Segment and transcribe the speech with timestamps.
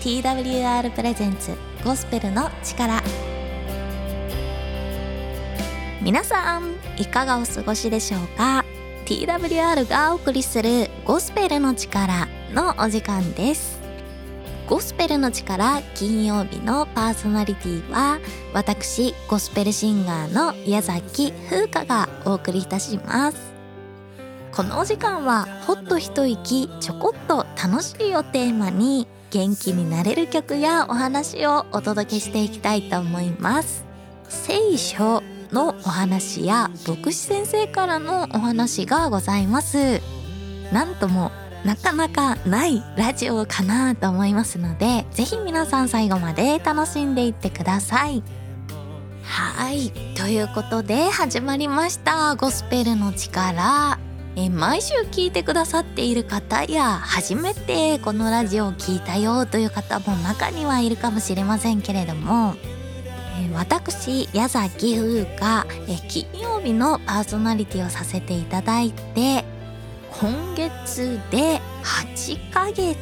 [0.00, 3.02] TWR プレゼンツゴスペルの力。
[6.00, 8.64] 皆さんいかがお過ごしでしょうか
[9.06, 13.80] ？TWR がお送りするゴスペルの力のお時間です。
[14.68, 18.20] ゴスペルの力金曜日のパーソナリティは
[18.54, 23.52] 私ゴスペルシンガーの矢崎風花がお送りいたします。
[24.52, 33.84] このお時間はほっと一息ちょこっと楽しいをテーマに元気になれる曲やお話をお届けしていきたいと思います。
[34.28, 40.00] 聖書のお話や牧師先生からのお話がございます。
[40.72, 41.30] なんとも
[41.64, 48.22] なかなかないラジオかなと思いますのでぜひ皆さん最後まで楽しんでいってください。
[49.24, 49.90] はい。
[50.16, 52.34] ということで始まりました。
[52.36, 54.07] ゴスペルの力。
[54.40, 62.54] え毎週聞いてくださっている方や初めてこのラジオを聞いたよという方も中にはいるかもしれませんけれども、
[63.40, 69.44] え私矢崎風花、え金曜日のパーソナリティをさせていただいて
[70.10, 72.96] 今月で8ヶ月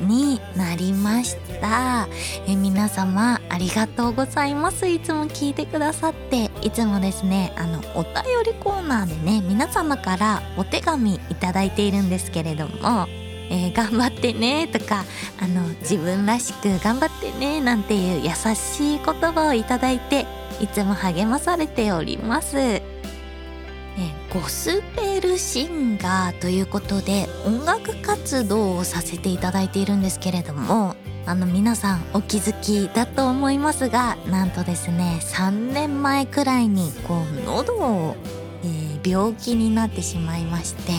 [0.00, 2.08] になりました。
[2.46, 4.86] え皆様ありがとうございます。
[4.86, 6.50] いつも聞いてくださって。
[6.62, 13.06] いつもですねあのお便りコーナーでね皆様からお手紙いただいているんですけれども
[13.48, 15.04] えー、頑張ってねとか
[15.40, 20.26] あの自分らしく頑張ってねなんていう優しい言葉をいただいて
[20.60, 22.95] いつも励まされております。
[24.36, 38.16] ゴスペルシンガーということで音楽活動をさせていただいているんですけれどもあの皆さんお気づきだと思いますがなんとですね3年前くらいにこう喉を、
[38.62, 40.92] えー、病気になってしまいまして、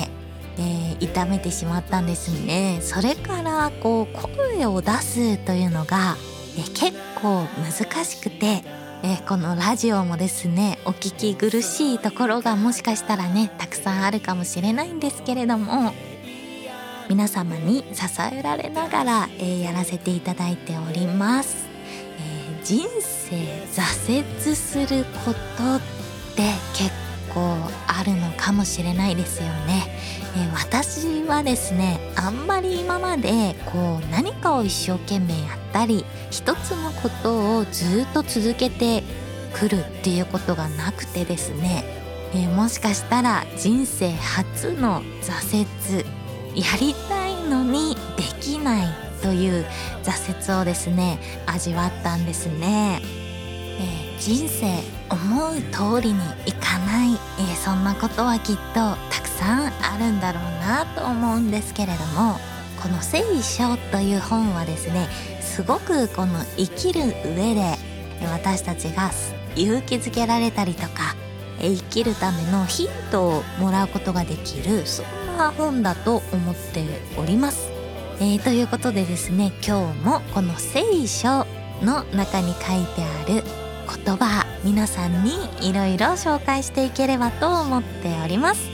[0.60, 2.80] え、痛めてしまったんですね。
[2.82, 6.16] それからこう声を出すというのが、
[6.58, 8.64] え、結構難しくて
[9.03, 15.94] えー、このラジオもですねお聞き苦しいところがもしかしたらねたくさんあるかもしれないんですけれども
[17.09, 21.68] 皆様に支えられながら、えー、やらせていただいております、
[22.19, 23.35] えー、人生
[23.72, 25.81] 挫折することっ
[26.35, 27.06] て結
[27.38, 29.86] 構あるのかもしれないですよね、
[30.36, 39.03] えー、私はですねあんまり今までこう何かを一生懸命やったり一つのことをずっと続けて
[39.53, 41.84] くるっていうことがなくてですね、
[42.34, 46.06] えー、もしかしたら人生初の挫折
[46.59, 48.88] やりたいのにできない
[49.22, 49.66] という
[50.03, 53.02] 挫折をですね味わったんですね、
[53.80, 54.67] えー、人生
[55.09, 62.38] 思う通りにいかない、え、そんなことはきっとたくさんあるんだろうなと思うんですけれども
[62.81, 65.07] この「聖書」という本はですね
[65.41, 67.01] すごくこの生きる
[67.35, 67.78] 上で
[68.31, 69.11] 私たちが
[69.55, 71.16] 勇気づけられたりとか
[71.59, 76.84] 生きるためのヒントをもらうことができるそんな本だと思って
[77.17, 77.69] おります。
[78.19, 81.45] えー、ということでですね今日もこの聖書
[81.84, 83.44] の中に書いてある
[83.88, 85.31] 言葉皆さんに
[85.62, 88.70] いろいろ紹介していければと思っております。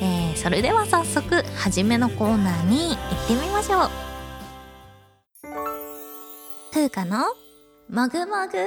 [0.00, 3.90] えー、それでは早速初めのコーナーに行ってみましょう。
[6.72, 7.24] 風花の
[7.88, 8.58] もぐもぐ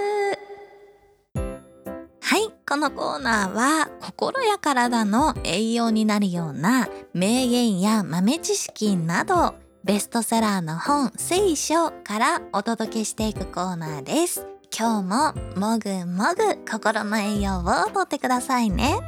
[2.21, 14.50] はい、このコーナーは心や体の栄養になるような名言や豆知識などベストセラーの本聖書からお届けしていくコーナーです。
[14.77, 18.99] 今日ももぐもぐ心の栄養をとってくださいね。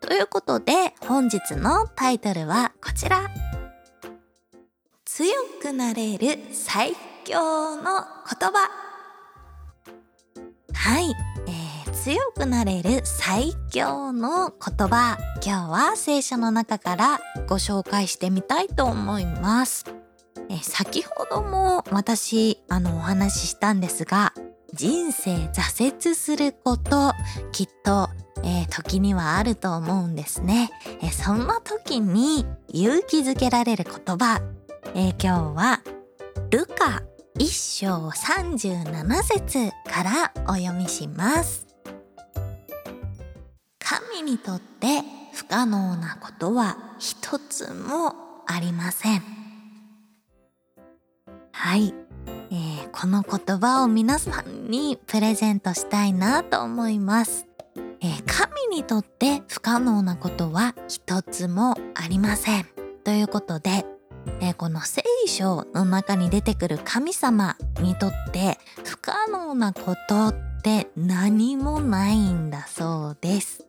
[0.00, 3.28] ということで本日のタイトルはこちら。
[5.04, 6.92] 強くなれる最
[7.24, 8.70] 強の言葉
[10.72, 11.10] はい、
[11.48, 19.86] えー、強くなれる最強の言葉今日は聖書の中からご紹介してみたいと思います、
[20.48, 24.32] え、先ほども私あのお話ししたんですが
[24.74, 27.12] 人生挫折すること
[27.52, 28.08] きっと
[28.44, 30.70] えー、時にはあると思うんですね、
[31.02, 34.40] えー、そんな時に勇気づけられる言葉、
[34.94, 35.80] えー、今日は
[36.50, 37.02] ルカ
[37.38, 41.68] 一章37節からお読みします。
[43.78, 45.02] 神にとって
[45.34, 48.14] 不可能なことは一つも
[48.46, 49.22] ありません。
[51.52, 51.94] はい、
[52.50, 57.46] えー、この言葉を皆さんにプレゼントしたいなと思います。
[58.00, 62.66] えー、神にとって不可能なことは一つもありません。
[63.04, 63.86] ということで、
[64.40, 73.66] えー、この聖書の中に出てくる神様にとって不可能なことって何もないんだそうです。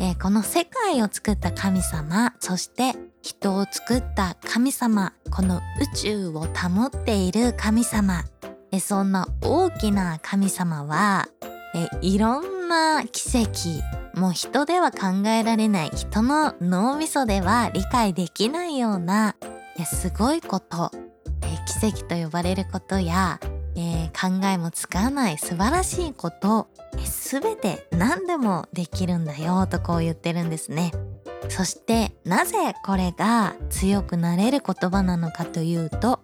[0.00, 2.94] えー、この世界を作った神様そして
[3.24, 8.22] 人を作った神様この宇宙を保っている神様
[8.78, 11.26] そんな大きな神様は
[12.02, 19.36] いろんな奇跡もう人では考えられない人の脳みそでは理解できないような
[19.78, 20.92] いすごいこと、
[21.80, 23.40] 奇跡と呼ばれることや、
[23.74, 30.92] えー、考えもつかない素晴らしいこと、えー、全て何でもできるんだよとこう言ってるんですね。
[31.48, 36.20] そしてなぜこれが強くなれる言葉なのかというと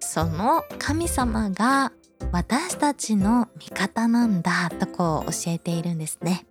[0.00, 1.92] その神様が
[2.32, 6.46] 私たちの味方なんだとこう教えているんですね。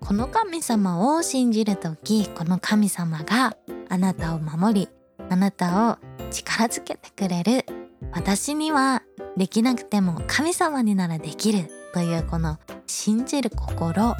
[0.00, 3.56] この神様を信じる時この神様が
[3.88, 4.88] あなたを守り
[5.28, 5.98] あなたを
[6.30, 7.64] 力づけてくれる
[8.12, 9.02] 私には
[9.36, 14.16] できなくても神様にならできるというこの信じる心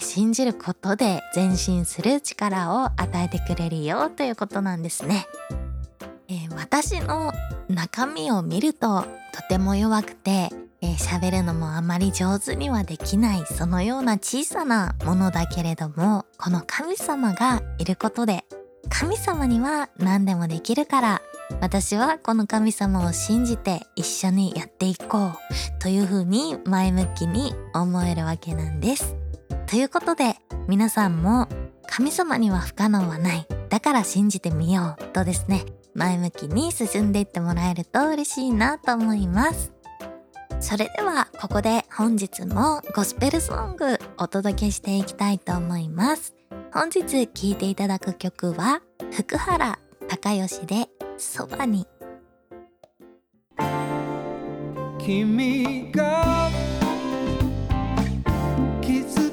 [0.00, 5.26] 信じることで前進する力を与えてくれるよということなんですね。
[6.28, 7.32] えー、私の
[7.68, 10.48] 中身を見るととても弱くて
[10.80, 18.44] 喋、えー、るのもあまり上手にはできないそのような小さなものだけれどもこの神様がいることで
[18.88, 21.22] 神様には何でもできるから
[21.60, 25.32] 私はこの神様を信じて一緒にやっていこう
[25.80, 29.21] というふうに前向きに思えるわけなんです。
[29.72, 30.36] ということで
[30.68, 31.48] 皆さんも
[31.86, 35.64] 神様には不可能はないだから信じてみようとですね
[35.94, 39.72] 前向きに進んでいってもらえると嬉しいなと思います。
[40.60, 46.34] それではここで本日もゴスペルソングお届けしていきたいと思います。
[46.74, 51.86] 本日聴いていただく曲は福原孝義でそばに
[54.98, 56.50] 君が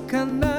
[0.10, 0.59] 気づ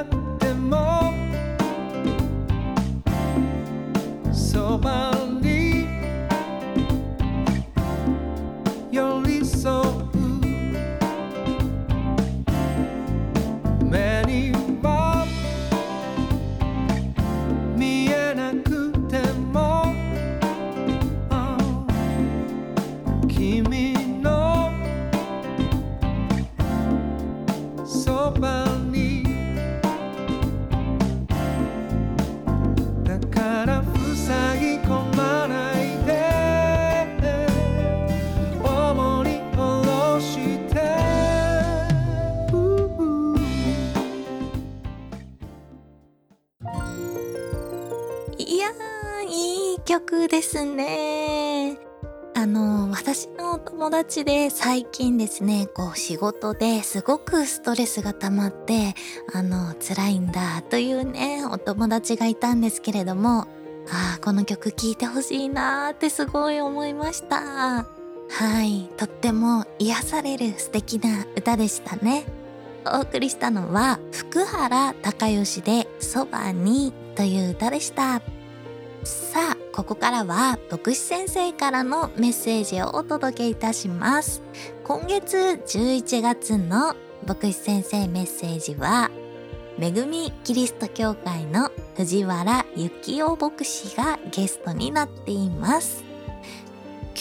[48.41, 51.77] いやー、いい曲ですね。
[52.35, 58.95] あの、私のお友達で最近ですね、こう仕事ですごくストレスが溜まって、
[59.35, 63.43] あの、辛いんだというね、お友達がいたんですけれども、
[63.91, 67.37] ああ、この曲聴いてほしいなーってすごい思いました。
[67.37, 72.25] はい、とっても癒される素敵な歌でしたね。
[72.87, 78.23] お送りしたのは福原孝義でそばにという歌でした。
[79.05, 84.43] さあ、ここからは牧師先生からのメッセージをお届けいたします。
[84.85, 86.97] 今月11月の
[87.27, 89.11] 牧師先生メッセージは、
[89.79, 96.03] 恵みキリスト教会の藤原幸雄牧師がゲストになっています。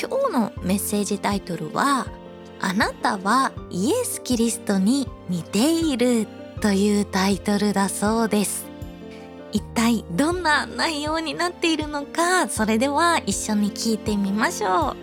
[0.02, 2.08] 今日のメッセージタイトルは、
[2.62, 6.26] あなたはイエス・キリストに似ている
[6.62, 8.69] というタイトルだそうです。
[9.52, 14.98] 一体どんな内容になっているのかそれでは一緒に聞いてみましょう。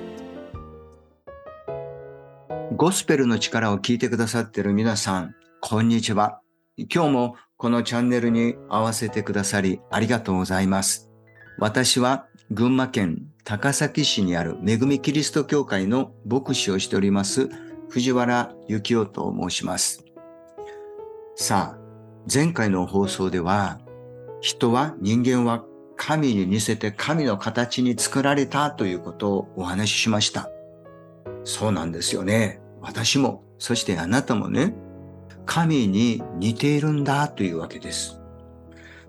[2.77, 6.41] ゴスペルの力を聞いてくださっている皆さんこんにちは。
[6.77, 11.11] 今日もこのチャンネルに合わせてくださりありがとうございます。
[11.59, 17.49] 私は群馬県高崎市にある恵みキリスト教会の牧師をしております
[17.89, 20.05] 藤原幸雄と申します。
[21.35, 21.79] さあ
[22.33, 23.81] 前回の放送では
[24.41, 25.65] 人は、人間は
[25.97, 30.51] 神に似せて神の形に作られたということをお話ししました。
[31.45, 32.61] そうなんですよね。
[32.81, 34.75] 私も、そしてあなたもね、
[35.47, 38.21] 神に似ているんだというわけです。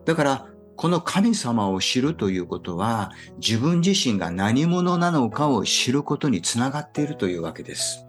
[0.06, 8.07] だから、この神様を知るということは、自分自身が何者なのかを知ることにつながっているというわけです。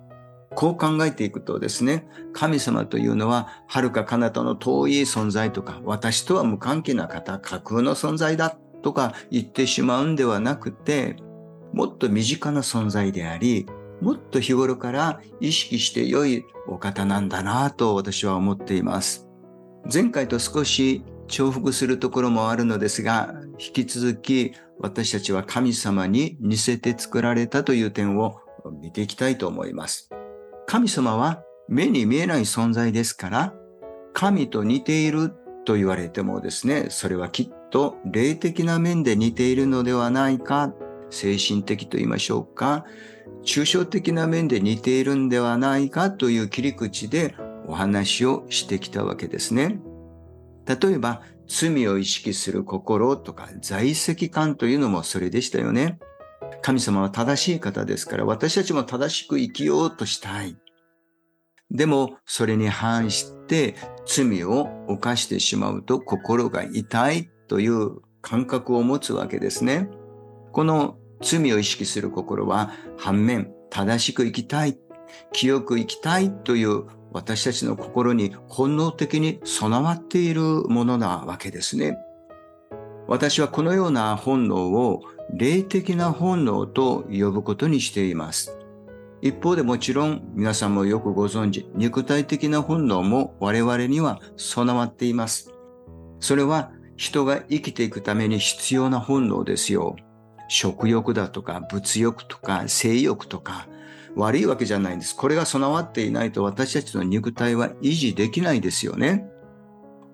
[0.58, 11.14] こう考えていくとですね、神様というのは、遥か彼方の遠い存在とか、私とは無関係な方、架空の存在だとか言ってしまうんではなくて、
[11.72, 13.66] もっと身近な存在であり、
[14.00, 19.28] もっと日頃から意識して良いお方なんだなと私は思っています。
[19.84, 28.40] 前回と少し重複するところもあるのですが、引き続き私たちは神様に似せて作られたという点を
[28.82, 30.10] 見ていきたいと思います。
[30.70, 33.54] 神様は目に見えない存在ですから、
[34.12, 35.32] 神と似ている
[35.64, 40.75] と言われてもですね、それはきっと霊的な面で似ているのではないか、
[41.08, 42.84] 精神的と言いましょうか、
[43.46, 47.34] 抽象的な面で似ているんではないかという切り口で
[47.66, 49.80] お話をしてきたわけですね。
[50.66, 55.98] 例えば、罪を意識する心とか在籍感というのもそれでしたよね。
[56.62, 60.56] 神様は正しい方ですから私たちも正しく生きようとしたい。
[61.70, 63.74] でもそれに反して
[64.06, 69.88] 罪を犯してしまうと心が痛いという感覚を持つわけですね。
[70.52, 74.78] この罪を意識する心は反面正しく生きたい、
[75.32, 81.98] 清く生きたいという私たちの心に本能的に備わっているものなわけですね。
[83.06, 85.02] 私はこのような本能を
[85.35, 88.58] 霊的な本能と呼ぶことにしています。
[89.20, 95.52] 一方でもちろん皆さんもよくご存知、肉体的な本能も我々には備わっています。
[96.20, 99.97] それは人が生きていくために必要な本能ですよ。
[100.49, 103.68] 食欲だとか物欲とか性欲とか
[104.16, 105.14] 悪いわけじゃないんです。
[105.14, 109.28] これが備わっていないと私たちの肉体は維持できないですよね。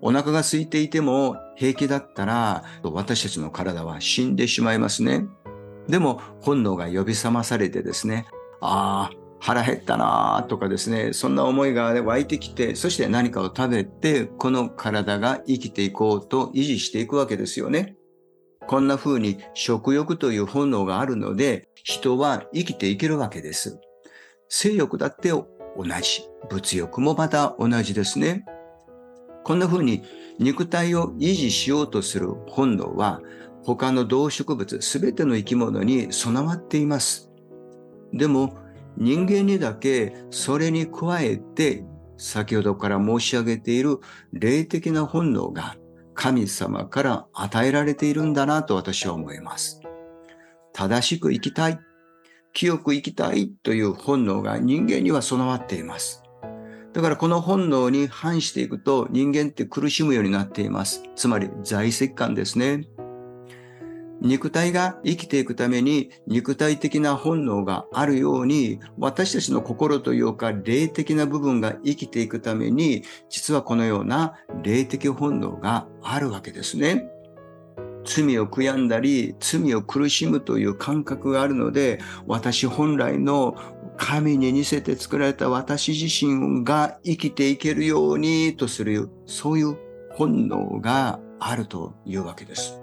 [0.05, 5.25] お腹が空いていても平気だったら私たちの体は死んでしまいますね。
[5.89, 8.27] でも本能が呼び覚まされてですね、
[8.61, 17.97] ああ、腹減ったなとかですね、そんな思いが湧いてきて、そして何かを食べて、この体が生きていこうと維持していくわけですよね。
[18.67, 23.81] こんな風に食欲という本能があるので、人は生きていけるわけです。
[24.51, 25.45] 性欲だって同
[26.03, 26.29] じ。
[26.51, 28.45] 物欲もまた同じですね。
[29.45, 30.03] こんな風に
[30.39, 33.21] 肉体を維持しようとする本能は
[33.63, 37.31] 他の動植物すべての生き物に備わっています。
[38.13, 38.57] でも
[38.97, 41.85] 人間にだけそれに加えて
[42.17, 44.01] 先ほどから申し上げている
[44.33, 45.77] 霊的な本能が
[46.15, 49.81] 神様から与えられているんだなと私は思います。
[50.73, 51.79] 正しく生きたい、
[52.53, 56.24] 清く生きたいという本能が人間には備わっています。
[56.95, 61.03] だからこの本能に反していくと人間って苦しむようになっています。
[61.17, 62.87] つまり在籍感ですね。
[64.21, 77.11] 肉体が生きていくために肉体的な本能があるように私たちの心というか霊的な部分が生きていくために実はこのような霊的本能があるわけですね。
[78.05, 83.57] 罪を悔やんだり罪を苦しむという感覚があるので私本来の
[83.97, 89.79] 神に似せて作られた私自身が生きていけるようにとするそういう
[90.11, 92.81] 本能があるというわけです。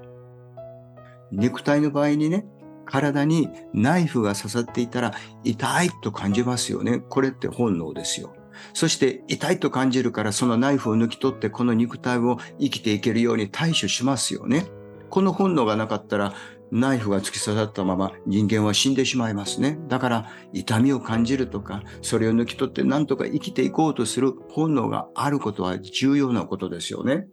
[1.32, 2.46] 肉体の場合にね、
[2.86, 5.14] 体にナイフが刺さっていたら
[5.44, 7.00] 痛いと感じますよね。
[7.00, 8.34] これって本能ですよ。
[8.74, 14.66] そして痛いと感じるからそのナイフを抜き取ってこの肉体を生きていけるように対処しますよね。
[15.10, 16.34] この本能がなかったら
[16.72, 19.78] ナイフが突き刺さったまま人間は死んでしまいますね。
[19.88, 27.28] だから痛みを感じるとか、それを抜き取って何とか生きていこうとする本能があることは重要なことですよね。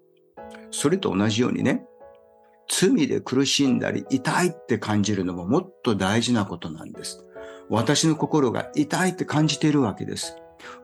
[0.71, 1.85] それと同じようにね、
[2.69, 7.25] 罪で苦しんだり痛いって感じるのももっと大事なことなんです。
[7.71, 10.37] 私の心が痛いって感じているわけです。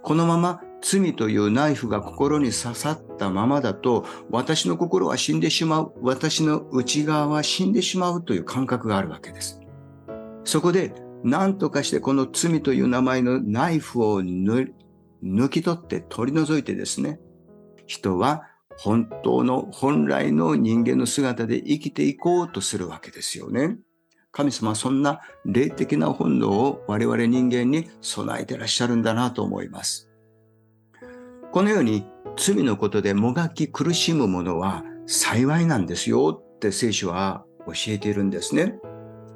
[0.02, 5.94] このまま罪というナイフが心に刺さったままだと私の心は死んでしまう。
[6.02, 9.60] 私の内側は死んでしまうという感覚があるわけです。
[10.44, 14.68] そこで何とかしてこの罪という名前のナイフを抜
[15.48, 17.18] き取って取り除いてですね、
[17.86, 18.42] 人は
[18.76, 23.78] 本当の本来の人間の姿で生きていこうとするわけですよね。
[24.32, 30.10] 神様はそんな霊的な本能を我々人間に備えてらっしゃるんだなと思います。
[31.54, 32.04] このように
[32.36, 38.74] 罪のことでもがき苦しむ者は幸いなんですよって聖書は教えているんですね。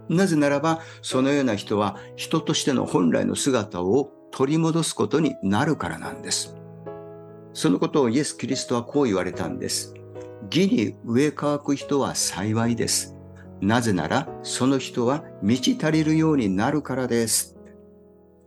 [0.09, 6.57] なぜならばそのような人は人としての本来の姿を取り戻すことになるからなんです。
[7.53, 9.95] そのことをイエス・キリストはこう言われたんです。
[10.53, 13.17] 義に植え乾く人は幸いです。
[13.61, 17.57] なぜなら、その人は満ち足りるようになるからです。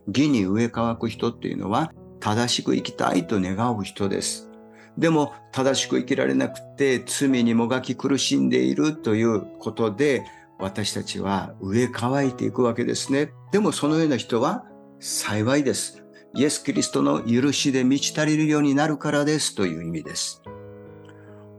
[0.07, 4.49] 義に植え乾く人っていうのは、正しく生きたいと願う人です。
[4.97, 10.23] でも、正しく生きられなくて、罪にもがき苦しんでいるということで、
[10.61, 13.31] 私たちは上乾いていくわけですね。
[13.51, 14.63] でもそのような人は
[14.99, 16.03] 幸いです。
[16.35, 20.43] イエス・キリストの許しで満ち足りるようになるからですという意味です。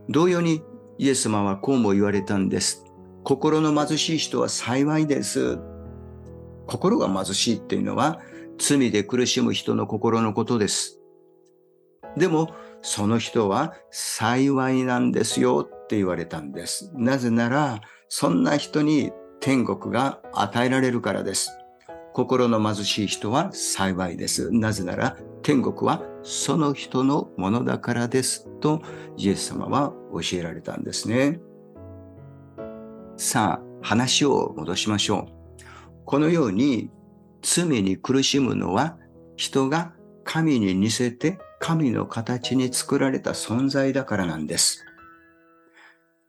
[0.09, 0.63] 同様に
[0.99, 2.85] イエス様はこうも言われたんです。
[3.25, 5.59] 心の貧しい人は幸いです。
[6.67, 8.21] 心が貧しいっていうのは
[8.59, 11.01] 罪で苦しむ人の心のことです。
[12.17, 12.51] でも
[12.83, 16.91] その人は幸いなんですよって言われたんです。
[16.95, 21.51] なぜならそんな人に天国が与えられるからです。
[22.13, 24.51] 心の貧しい人は幸いです。
[24.53, 28.83] なぜなら天国はその人のものだからですと
[29.17, 31.41] イエス様は教えられたんですね。
[33.17, 35.33] さあ話を戻しましょう。
[36.05, 36.91] このように
[37.43, 38.97] 罪に苦しむのは
[39.37, 39.93] 人が
[40.25, 44.85] 神に似せて神の形に作られた存在だからなんです。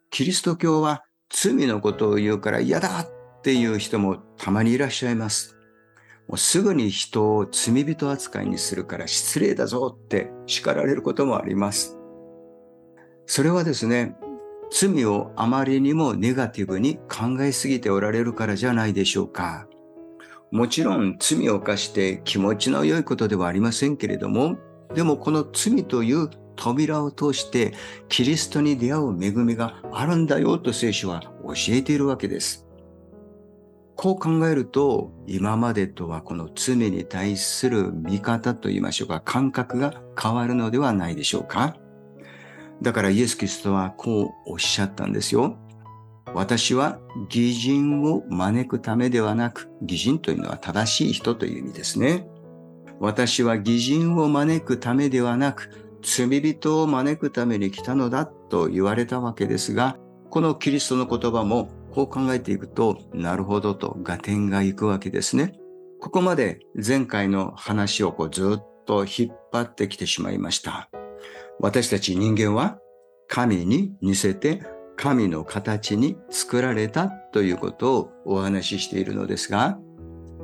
[0.10, 5.58] キリスト教は罪のことを言うから嫌だっていう人もたまにいらっしゃいます。
[6.28, 11.98] もうすぐに人を罪人扱いにするから失礼だぞって叱られることもあります。
[13.26, 14.16] それはですね、
[14.72, 19.68] 罪をあまりにもネガティブに考えすぎておられるからじゃないでしょうか。
[20.54, 24.56] もちろん罪を犯して気持ちの良いことではありませんけれども、
[24.94, 27.74] でもこの罪という扉を通して
[28.08, 32.68] キリストに出会う恵みがあるんだよと聖書は教えているわけです。
[33.96, 41.78] こう考えると今までとはこの罪に対する見方といいましょうか感覚が変わるのではないでしょうか
[42.84, 45.58] だからイエス・キリストはこうおっしゃったんですよ。
[46.34, 52.28] 私は義人を招くためではなく、義人というのは正しい人という意味ですね。
[53.00, 55.70] 私は義人を招くためではなく、
[56.02, 59.98] 罪人を招くために来たのだと言われたわけですが、
[60.30, 65.54] このキリストの言葉もこう考えていくと、なるほどと合点がいくわけですね。
[66.02, 70.90] ここまで前回の話をこうずっと引っ張ってきてしまいました。
[71.60, 72.80] 私たち人間は
[73.28, 74.64] 神に似せて
[75.04, 79.78] 神の形に作られたということをお話ししているのですが、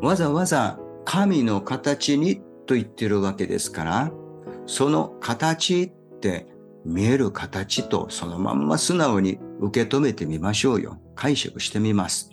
[0.02, 4.12] わざわざ神の形にと言ってるわけですから、
[4.66, 6.46] その形って
[6.84, 11.00] 見える形とそのまんま素直に受け止めてみましょうよ。
[11.16, 12.32] 解釈してみます。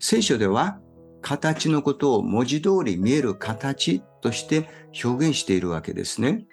[0.00, 0.80] 聖書では
[1.20, 4.68] 形のことを文字通り見える形として
[5.04, 6.46] 表現しているわけですね。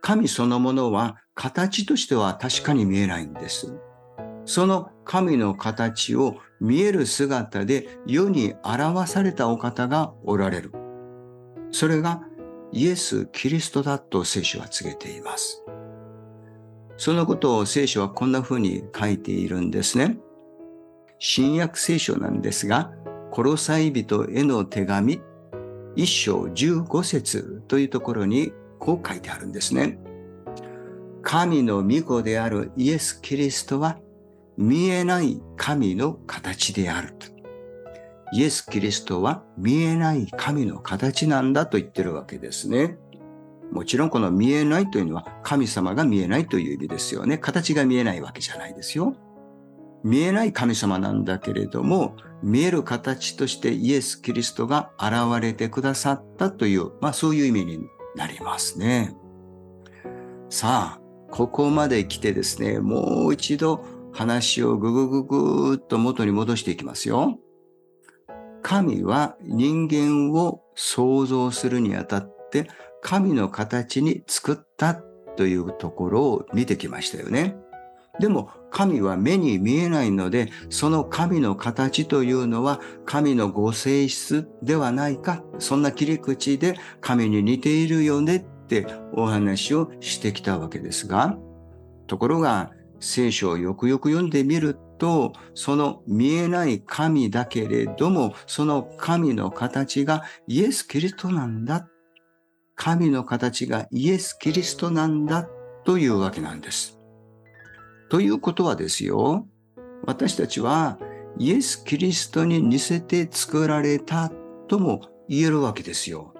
[0.00, 3.74] 神そのものは形としては確かに見えないんです。
[4.44, 10.72] その神の形を見える姿で世に表されたお方がおられる。
[11.70, 12.22] それが
[12.72, 15.64] イエス・キリストだと聖書は告げています。
[16.96, 20.18] そのことを聖書はこんな風に書いているんですね。
[21.18, 22.92] 新約聖書なんですが、
[23.30, 25.20] コロサイ人への手紙
[25.96, 29.98] 一章15節というところにこう書いてあるんですね。
[31.24, 33.98] 神の御子であるイエス・キリストは
[34.58, 37.26] 見えない神の形であると。
[38.34, 42.98] イエス・キリストは見えない神の形なんだと言ってるわけですね。
[43.72, 47.38] もちろんこの見えないというのは神様が見えないという意味ですよね。
[47.38, 49.16] 形が見えないわけじゃないですよ。
[50.04, 57.78] 見えない神様なんだけれども、見える形としてイエス・キリストが現れてくださったという、まあそういう意味に
[58.14, 59.16] なりますね。
[60.50, 61.03] さあ、
[61.34, 67.40] ここまで来てですね、もう一度話をぐぐぐぐっと元に戻していきますよ。
[68.62, 72.68] 神は人間を創造するにあたって
[73.02, 77.56] 神の形に作ったというところを見てきましたよね。
[78.20, 85.42] でも神は目に見えないので、その神の形というのは神のご性質ではないか。
[85.58, 91.36] そんな切り口で神に似ているよねってお話をしてきたわけですが、
[92.06, 101.88] ところが聖書をよくよく読んでみると、その見えない神だけれども、その神の形がイエス・キリストなんだ。
[102.76, 105.46] 神の形がイエス・キリストなんだ
[105.84, 106.98] というわけなんです。
[108.10, 109.46] ということはですよ、
[110.06, 110.98] 私たちは
[111.38, 114.30] イエス・キリストに似せて作られた
[114.68, 116.33] とも言えるわけですよ。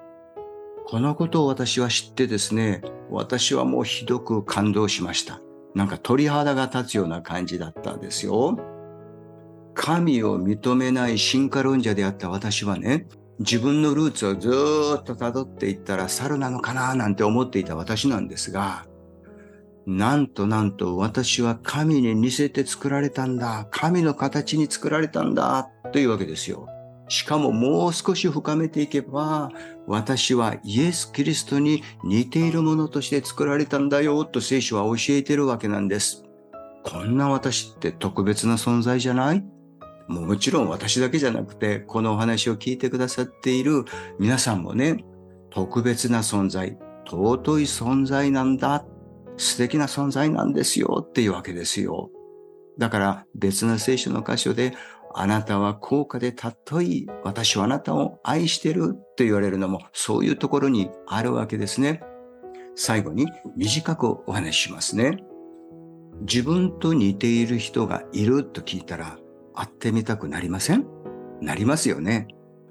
[0.86, 5.40] このことを私は知ってですね、私はもうひどく感動しました。
[5.74, 8.58] なんか鳥肌が立つような感じだったんですよ。
[9.74, 13.06] 神を認めない進化論者であった私はね、
[13.38, 18.86] 自分のルーツをずーっと辿っていったら猿なのかななんて思っていた私なんですが、
[19.86, 23.66] なんとなんと私は神に似せて作られたんだ。
[23.70, 25.70] 神の形に作られたんだ。
[25.92, 26.68] というわけですよ。
[27.08, 29.50] しかももう少し深めていけば、
[29.86, 36.24] 私はイエス・キリストに似ているものとして作られたんだよと聖書は教えているわけなんです。
[36.82, 39.44] こんな私って特別な存在じゃない？
[40.06, 43.84] もちろん私だけじゃなくて、このお話を聞いてくださっている
[44.18, 45.04] 皆さんもね、
[45.50, 48.84] 特別な存在、尊い存在なんだ、
[49.36, 52.10] 素敵な存在なんですよっていうわけですよ。
[52.76, 54.74] だから別な聖書の箇所で、
[55.16, 62.02] あなたは高価で尊い、私はあなたを愛してるって言われるのもそういうところにあるわけですね。
[62.74, 65.18] 最後に短くお話ししますね。
[66.22, 69.16] 自分と似ている人がいると聞いたら
[69.54, 70.84] 会ってみたくなりません？
[71.40, 72.26] なりますよね。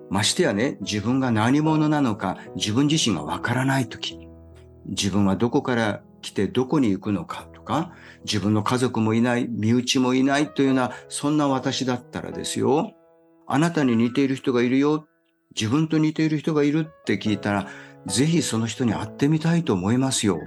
[0.09, 4.19] ましてやね、自分が何者なのか自分自身がわからないとき、
[4.85, 7.93] 自分はどこから来てどこに行くのかか、
[8.25, 12.93] 自分の家族もいない、身内もいないというような、そんな私だったらですよ。
[13.47, 15.07] あなたに似ている人がいるよ。
[15.55, 17.67] 自分と似ている人がいるって聞いたら、
[18.05, 20.39] ぜひその人に会ってみたいと思いますよ。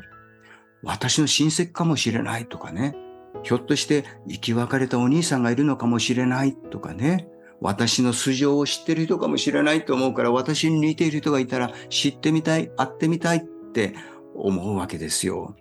[0.83, 2.94] 私の親戚かもしれないとかね。
[3.42, 7.29] ひょっとして生き別れたお兄さんがいるのかもしれないとかね。
[7.61, 13.40] 私の素性を知ってる人かもしれないと思うから私に似ている人がいたら知ってみたい、会ってみたいっ
[13.72, 13.94] て
[14.35, 15.57] 思うわけですよ。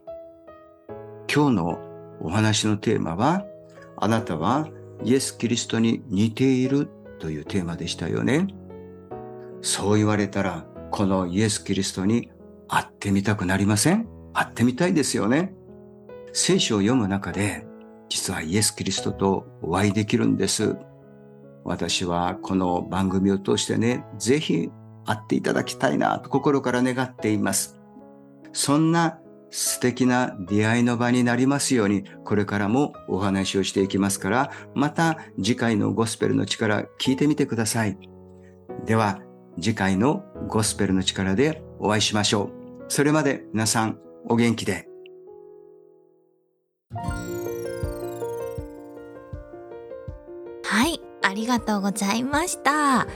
[1.34, 1.80] 今日の
[2.22, 3.46] お話のテーマは、
[3.98, 4.68] あなたは
[5.04, 8.48] イエス・キリストに似ているというテーマでしたよね。
[9.62, 12.30] そう言われたら、このイエス・キリストに
[12.68, 14.08] 会ってみたくなりません？
[14.34, 15.54] 会ってみたいですよね。
[16.34, 17.66] 聖書を読む中で、
[18.10, 20.78] 実はイエス・キリストとお会いできるんです。
[21.64, 24.70] 私はこの番組を通してね、ぜひ
[25.06, 27.80] 会っていただきたいなと心から願っています。
[28.54, 37.98] そんな素敵な出会いの場になりますように、これからもお話をしていきますから、また次回のゴスペルの力聞いてみてください。
[38.86, 39.22] では、
[39.60, 42.86] 次回のゴスペルの力でお会いしましょう。
[42.88, 44.88] それまで皆さんお元気で。
[50.64, 53.08] はい、ありがとうございました。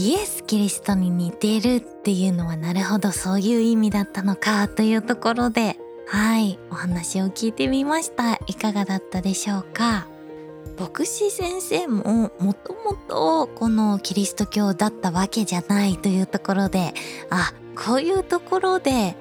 [0.00, 8.34] イエス・キリストに似てるっていうのはなるほどそういう意味だったのかというところで、はい、お話を聞いてみました。
[8.46, 10.06] いかがだったでしょうか？
[10.78, 16.94] 牧師先生ももともとこのキリスト教だったわけじゃないというところで、
[17.30, 19.16] あ、こういうところで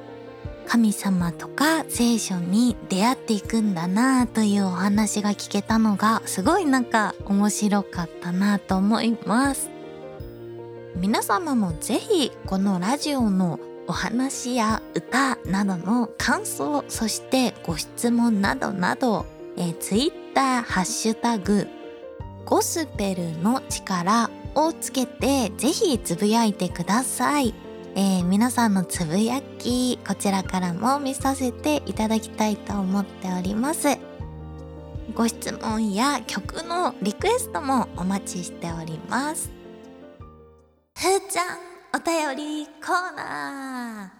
[0.68, 9.72] 神様とか聖書に出会っていくんだなというお話が聞けたのがすごいなんか面白かったなと思います
[11.00, 19.26] 皆様もぜひこのラジオのお話や歌などの感想そしてご質問などなど、
[19.58, 21.68] え、Twitter ハッシュタグ
[22.46, 27.54] ゴスペルの力をつけてぜひつぶやいてください。
[27.96, 33.98] えー、皆さんのつぶやきこちらからも見させていただきたいと思っております
[35.16, 39.57] ご質問や曲のリクエストもお待ちしております
[41.00, 41.60] ふーちゃん
[41.94, 44.12] お便りコーナ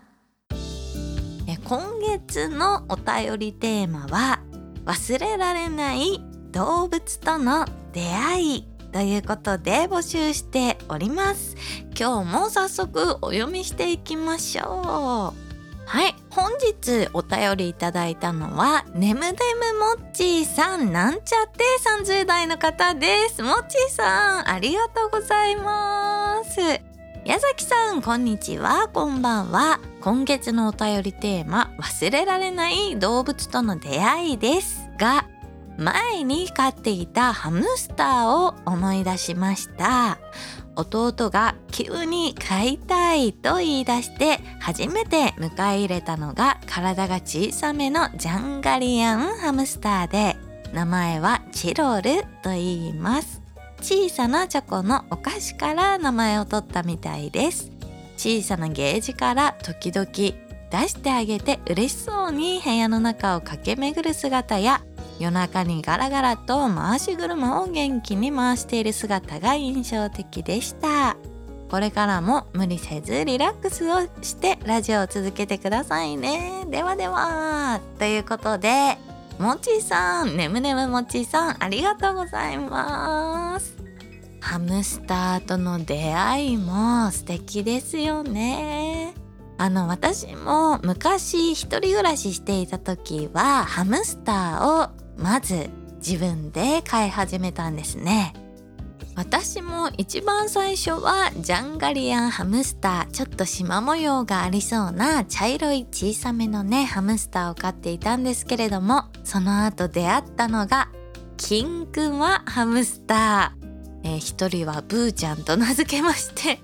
[0.52, 1.52] ー。
[1.52, 4.40] え今月のお便りテーマは
[4.86, 11.56] 忘れられない動物との出会いということで募集しております。
[12.00, 15.47] 今日も早速お読みしていきましょう。
[15.88, 16.14] はい。
[16.30, 21.64] 本日お便りいただいたのはねむねむもっちーさんなんちゃって
[22.04, 23.42] 30代の方です。
[23.42, 26.60] もっちーさんありがとうございます。
[27.26, 28.90] 矢崎さんこんにちは。
[28.90, 29.80] こんばんは。
[30.02, 34.90] 今月のお便りテーマ忘れられない動物との出会いです。
[34.98, 35.26] が
[35.78, 40.20] 前に飼っていたハムスターを思い出しました。
[40.78, 50.38] 弟が急に飼いたいと言い出して初めて迎え入れたのが体が小さめのジャンガリアンハムスターで
[50.74, 53.42] 名前はチロルと言います。
[53.82, 57.72] 小さなチョコのお菓子から名前を取ったみたいです。
[58.18, 64.84] 小さなゲージから時々出してあげて嬉しそうに部屋の中を駆け巡る姿や
[65.20, 71.18] 夜中にガラガラと回し車を元気に回している姿が印象的でした。
[71.70, 76.66] これからも無理せずリラックスをしてラジオを続けてくださいね。
[76.70, 77.82] ではでは。
[78.00, 78.98] ということで
[79.38, 80.38] もちさん。
[80.38, 83.76] ねむねむもちさんありがとうございます。
[84.40, 89.14] ハムスターとの出会いも素敵ですよね。
[89.58, 98.34] あの私も昔一人暮らししていた時はハムスターをまず自分で飼い始めたんですね。
[99.16, 110.90] 私も一番最初はジャンガリアンハムスターちょっと縞模様がありそうな茶色い小さめのねハムスターを飼っていたんですけれどもその後出会ったのが
[111.36, 116.60] キンクマハムスター、えー、一人はブーちゃんと名付けまして。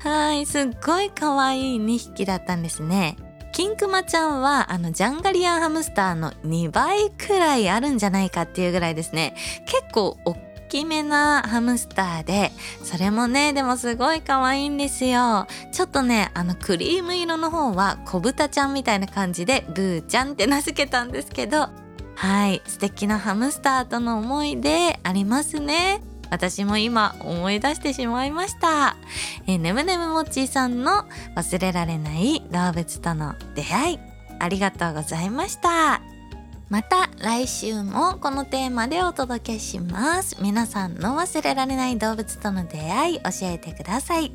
[0.00, 3.16] はいすっごい可愛い2匹だったんですね。
[3.52, 9.34] キンクマちゃんはあのジャンガリアンハムスターの2倍くらいあるんじゃないかっていうぐらいですね。
[9.66, 10.36] 結構大
[10.70, 12.50] きめなハムスターで
[12.82, 15.46] それもねでもすごい可愛いんですよ。
[15.70, 21.68] ちょっとねあのクリーム色の方は小豚ちゃんみたいな感じでブーちゃんって名付けたんですけど。
[22.14, 26.02] はい素敵なハムスターとの思い出ありますね。
[26.32, 28.96] 私も今思い出してしまいました。
[29.46, 31.04] えー、ねむねむもっちーさんの
[31.36, 33.98] 忘れられない動物との出会い、
[34.38, 36.00] ありがとうございました。
[36.70, 40.38] また来週もこのテーマでお届けします。
[40.40, 44.32] 皆さんの忘れられない動物との出会い教えてください。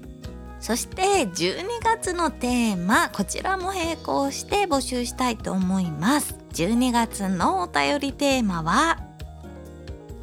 [0.60, 9.07] そして12月のテーマこちらも並行して募集したいと思います12月のお便りテーマは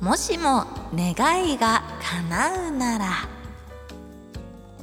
[0.05, 3.07] もしも願いが叶うなら。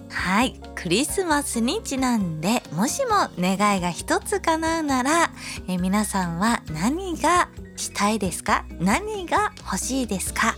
[0.09, 5.31] はいクリスマスにちなんでもしも願いが一つ叶うなら
[5.67, 8.65] え皆さんは何がしたいですか？
[8.79, 10.55] 何が欲しいですか？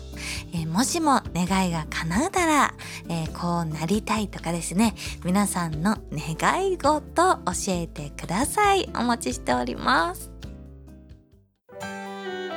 [0.54, 2.74] えもしも願いが叶うなら、
[3.10, 4.96] えー、こうなりたいとかですね。
[5.26, 8.90] 皆さんの願い事教えてください。
[8.96, 10.33] お待ちしております。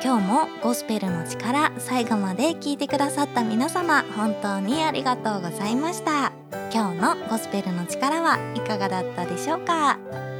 [0.02, 6.32] 今日もゴスペルの力最後まで聞いてくださった皆様本当にありがとうございました。
[6.72, 9.98] 今日のゴスペルの力はいかがだったでしょうか？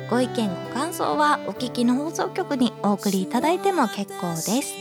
[0.08, 4.74] ご意見ご感想はお聞きの放送局にお送りいただいても結構です。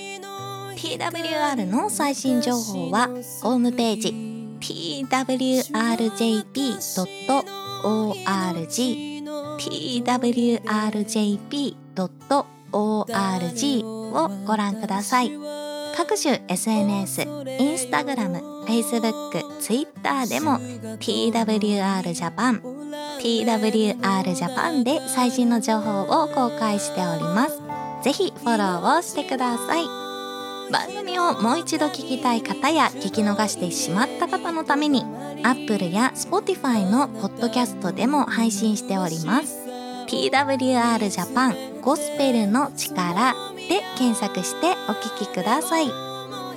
[0.75, 3.07] TWR の最新情報は
[3.41, 4.13] ホームページ
[4.59, 5.45] twrjp.org
[11.95, 15.31] twrjp.org org をご覧ください
[15.97, 17.21] 各種 SNS、
[17.57, 20.59] インスタグラム、Facebook、Twitter でも
[20.99, 22.61] TWR Japan、
[23.21, 23.95] TWR
[24.35, 27.61] Japan で最新の情報を公開しております。
[28.03, 29.85] ぜひフォローをしてください。
[30.69, 35.05] 番組をもう一度聞きたい方や聞き逃してしまった方のために
[35.43, 39.59] Apple や Spotify のポッドキャストでも配信しております
[40.07, 43.33] TWR Japan ゴスペルの力
[43.69, 45.85] で検索してお聞きください。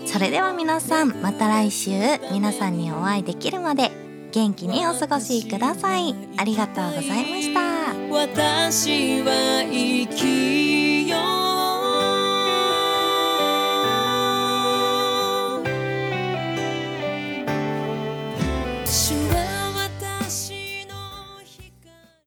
[0.07, 1.91] それでは皆さんまた来週
[2.33, 3.91] 皆さんにお会いできるまで
[4.33, 6.15] 元気にお過ごしください。
[6.39, 7.13] ありがとうございま
[7.43, 7.61] した。